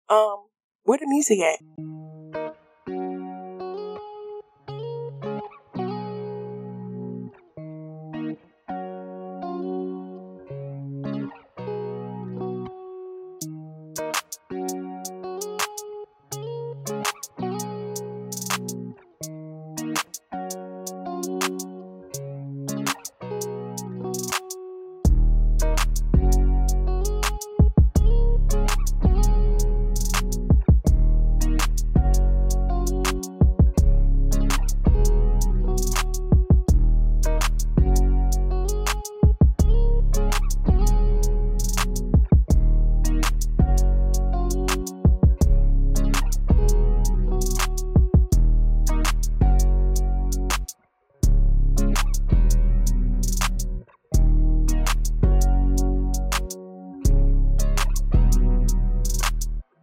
Um, 0.09 0.47
where 0.85 0.99
the 0.99 1.07
music 1.07 1.41
at? 1.41 1.59